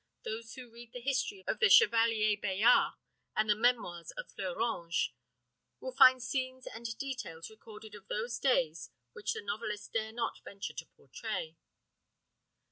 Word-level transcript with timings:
those 0.25 0.55
who 0.55 0.71
read 0.73 0.91
the 0.93 0.99
history 0.99 1.43
of 1.47 1.59
the 1.59 1.69
Chevalier 1.69 2.35
Bayard, 2.35 2.93
and 3.35 3.47
the 3.47 3.55
memoirs 3.55 4.09
of 4.17 4.31
Fleurange, 4.31 5.13
will 5.79 5.91
find 5.91 6.23
scenes 6.23 6.65
and 6.65 6.97
details 6.97 7.51
recorded 7.51 7.93
of 7.93 8.07
those 8.07 8.39
days 8.39 8.89
which 9.13 9.33
the 9.33 9.43
novelist 9.43 9.93
dare 9.93 10.11
not 10.11 10.43
venture 10.43 10.73
to 10.73 10.87
portray. 10.97 11.55